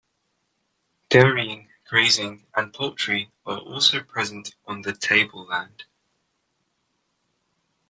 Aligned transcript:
Dairying, 1.11 1.67
grazing 1.87 2.47
and 2.55 2.73
poultry 2.73 3.29
are 3.45 3.59
also 3.59 4.01
present 4.01 4.55
on 4.65 4.81
the 4.81 4.93
Tableland. 4.93 5.83